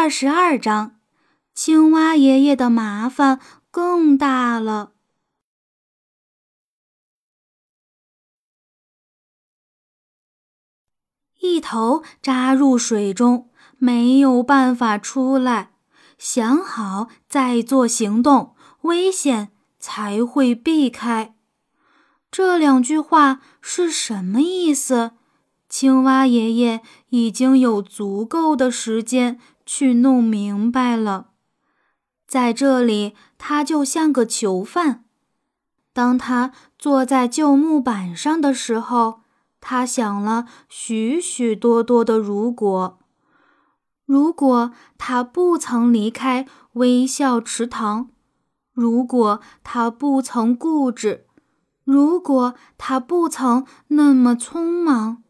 [0.00, 1.00] 二十二章，
[1.52, 4.92] 青蛙爷爷的麻烦更大了。
[11.40, 15.72] 一头扎入水中，没有办法出来。
[16.16, 21.34] 想好再做行动，危险才会避开。
[22.30, 25.14] 这两句话是什么意思？
[25.68, 29.38] 青蛙爷爷已经有足够的时间
[29.70, 31.32] 去弄明白了。
[32.26, 35.04] 在这里，他就像个囚犯。
[35.92, 39.20] 当他坐在旧木板上的时候，
[39.60, 42.98] 他想了许许多多的“如果”。
[44.06, 48.08] 如果他不曾离开微笑池塘，
[48.72, 51.26] 如果他不曾固执，
[51.84, 55.22] 如果他不曾那么匆忙。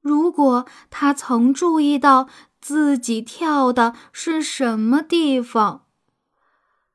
[0.00, 2.28] 如果他曾注意到
[2.62, 5.82] 自己跳的是什么地方，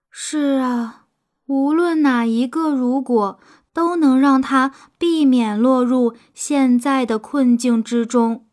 [0.09, 1.07] 是啊，
[1.45, 3.39] 无论哪一个如果，
[3.73, 8.47] 都能让他避免落入现在的困境之中。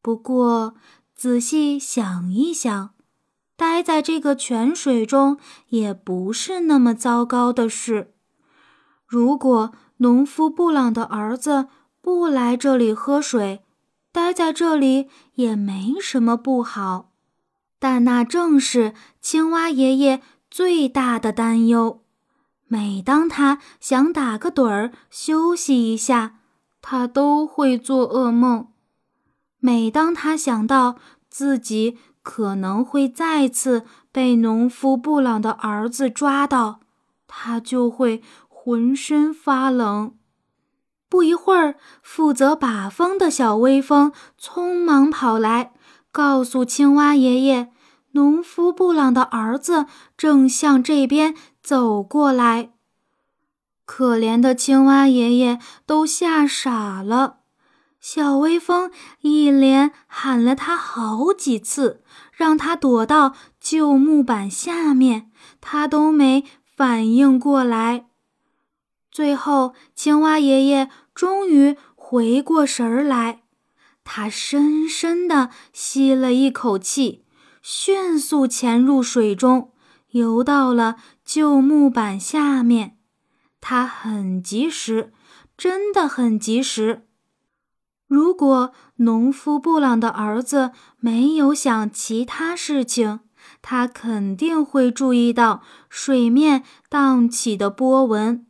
[0.00, 0.74] 不过，
[1.14, 2.94] 仔细想一想，
[3.54, 8.14] 待在这个泉水中也不是那么糟糕的事。
[9.06, 11.68] 如果农夫布朗的儿子。
[12.06, 13.64] 不来这里喝水，
[14.16, 17.12] 待在这里也没什么不好，
[17.78, 22.02] 但那正是青蛙爷爷最大的担忧。
[22.66, 26.38] 每当他想打个盹儿休息一下，
[26.80, 28.68] 他都会做噩梦；
[29.58, 30.96] 每当他想到
[31.28, 36.80] 自己可能会再次被农夫布朗的儿子抓到，
[37.26, 40.14] 他就会浑身发冷。
[41.08, 45.72] 不一会儿，负责把风的小微风匆忙跑来，
[46.10, 47.72] 告诉青蛙爷爷，
[48.12, 52.70] 农夫布朗的儿子正向这边走过来。
[53.84, 57.38] 可怜的青蛙爷爷都吓傻了。
[58.00, 65.30] 小微风一连喊了他好几次，让他躲到旧木板下面，
[65.60, 68.06] 他都没反应过来。
[69.10, 73.40] 最后，青蛙爷爷终于回过神儿来，
[74.04, 77.24] 他深深地吸了一口气，
[77.62, 79.72] 迅速潜入水中，
[80.10, 82.98] 游到了旧木板下面。
[83.62, 85.14] 他很及时，
[85.56, 87.08] 真的很及时。
[88.06, 93.20] 如果农夫布朗的儿子没有想其他事情，
[93.62, 98.45] 他肯定会注意到水面荡起的波纹。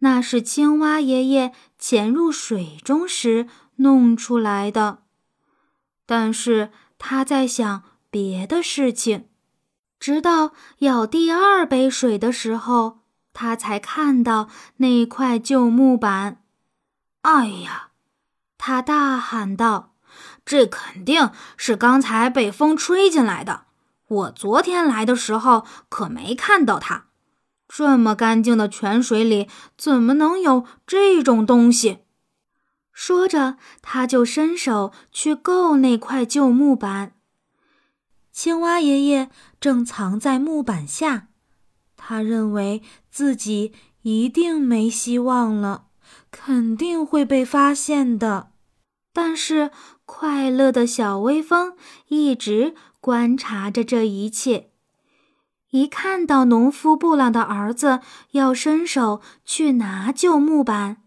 [0.00, 5.02] 那是青蛙爷爷潜入水中时弄出来的，
[6.06, 9.28] 但是他在想别的事情。
[9.98, 13.00] 直到舀第二杯水的时候，
[13.32, 16.44] 他才看到那块旧木板。
[17.22, 17.88] 哎呀！
[18.56, 19.94] 他大喊道
[20.46, 23.66] ：“这肯定是刚才被风吹进来的。
[24.06, 27.06] 我昨天来的时候可没看到它。”
[27.68, 29.46] 这么干净的泉水里，
[29.76, 31.98] 怎么能有这种东西？
[32.92, 37.12] 说着，他就伸手去够那块旧木板。
[38.32, 39.30] 青蛙爷爷
[39.60, 41.28] 正藏在木板下，
[41.96, 45.86] 他认为自己一定没希望了，
[46.30, 48.52] 肯定会被发现的。
[49.12, 49.70] 但是，
[50.04, 51.76] 快乐的小微风
[52.08, 54.70] 一直观察着这一切。
[55.70, 61.02] 一看到农夫布朗的儿子要伸手去拿旧木板，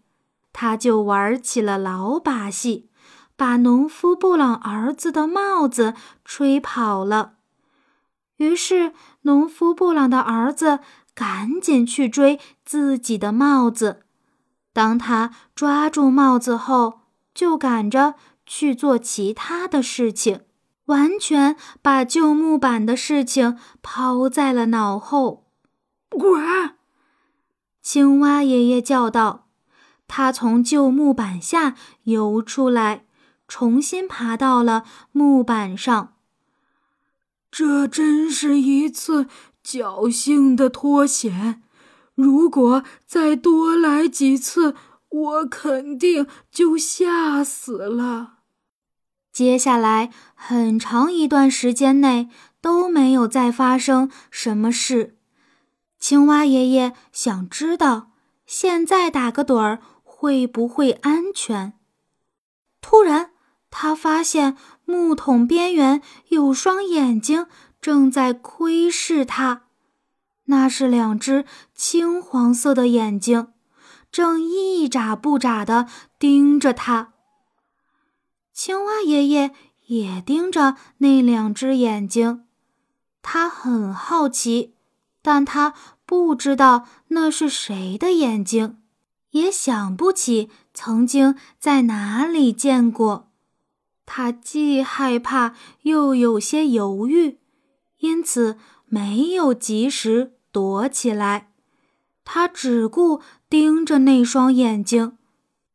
[0.52, 2.88] 他就玩起了老把戏，
[3.36, 7.34] 把农夫布朗儿子的帽子吹跑了。
[8.36, 8.92] 于是，
[9.22, 10.78] 农夫布朗的儿子
[11.14, 14.02] 赶紧去追自己的帽子。
[14.72, 17.00] 当他抓住帽子后，
[17.34, 18.14] 就赶着
[18.46, 20.42] 去做其他的事情。
[20.92, 25.46] 完全把旧木板的事情抛在了脑后。
[26.10, 26.76] 滚！
[27.82, 29.48] 青蛙爷爷叫道。
[30.06, 31.74] 他从旧木板下
[32.04, 33.06] 游出来，
[33.48, 36.12] 重新爬到了木板上。
[37.50, 39.26] 这真是一次
[39.64, 41.62] 侥幸的脱险。
[42.14, 44.74] 如果再多来几次，
[45.08, 48.41] 我肯定就吓死了。
[49.32, 52.28] 接下来很长一段时间内
[52.60, 55.16] 都没有再发生什么事。
[55.98, 58.10] 青蛙爷爷想知道，
[58.44, 61.72] 现在打个盹儿会不会安全？
[62.80, 63.30] 突然，
[63.70, 67.46] 他发现木桶边缘有双眼睛
[67.80, 69.62] 正在窥视它，
[70.46, 73.48] 那是两只青黄色的眼睛，
[74.10, 75.86] 正一眨不眨地
[76.18, 77.11] 盯着它。
[78.52, 79.52] 青蛙爷爷
[79.86, 82.44] 也盯着那两只眼睛，
[83.22, 84.74] 他很好奇，
[85.22, 88.78] 但他不知道那是谁的眼睛，
[89.30, 93.30] 也想不起曾经在哪里见过。
[94.04, 97.38] 他既害怕又有些犹豫，
[98.00, 101.52] 因此没有及时躲起来。
[102.24, 105.16] 他只顾盯着那双眼睛，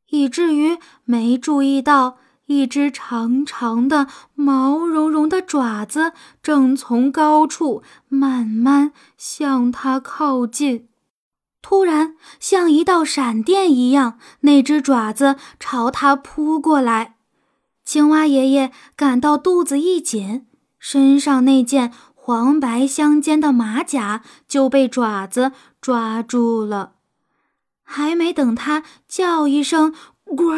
[0.10, 10.90] 以至于没注意到一只长长的、毛茸茸的爪子正从高处慢慢向他靠近。
[11.62, 17.18] 突然，像一道闪电一样，那只爪子朝他扑过来。
[17.84, 20.48] 青蛙爷爷感到肚子一紧，
[20.80, 25.52] 身上那件黄白相间的马甲就被爪子
[25.82, 26.94] 抓住了。
[27.84, 29.94] 还没等他叫一声
[30.24, 30.54] “呱”，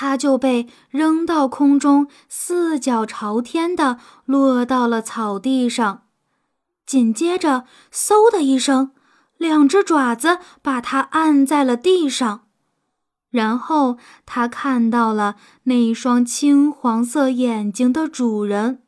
[0.00, 6.04] 他就被扔到空中，四脚朝天的落到了草地上。
[6.86, 8.92] 紧接着，嗖的一声，
[9.38, 12.42] 两只爪子把他按在了地上。
[13.30, 15.34] 然后他看到了
[15.64, 18.84] 那双青黄色眼睛的主人，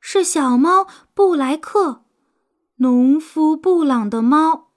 [0.00, 2.02] 是小猫布莱克，
[2.78, 4.67] 农夫布朗的猫。